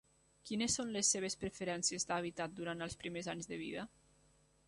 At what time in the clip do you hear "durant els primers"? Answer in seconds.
2.61-3.31